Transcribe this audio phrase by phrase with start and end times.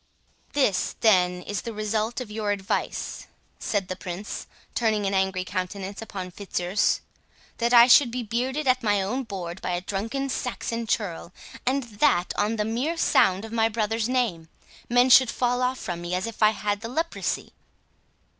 [0.53, 3.27] "This, then, is the result of your advice,"
[3.59, 7.01] said the Prince, turning an angry countenance upon Fitzurse;
[7.59, 11.31] "that I should be bearded at my own board by a drunken Saxon churl,
[11.67, 14.49] and that, on the mere sound of my brother's name,
[14.89, 17.53] men should fall off from me as if I had the leprosy?"